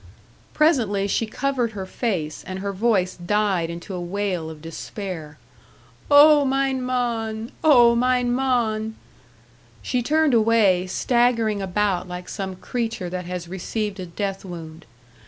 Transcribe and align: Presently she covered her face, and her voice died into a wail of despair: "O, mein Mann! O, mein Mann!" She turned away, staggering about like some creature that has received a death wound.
Presently 0.55 1.07
she 1.07 1.27
covered 1.27 1.73
her 1.73 1.85
face, 1.85 2.43
and 2.47 2.57
her 2.57 2.73
voice 2.73 3.15
died 3.17 3.69
into 3.69 3.93
a 3.93 4.01
wail 4.01 4.49
of 4.49 4.59
despair: 4.59 5.37
"O, 6.09 6.43
mein 6.43 6.83
Mann! 6.83 7.51
O, 7.63 7.93
mein 7.95 8.33
Mann!" 8.35 8.95
She 9.83 10.01
turned 10.01 10.33
away, 10.33 10.87
staggering 10.87 11.61
about 11.61 12.07
like 12.07 12.29
some 12.29 12.55
creature 12.55 13.11
that 13.11 13.25
has 13.25 13.47
received 13.47 13.99
a 13.99 14.07
death 14.07 14.43
wound. 14.43 14.87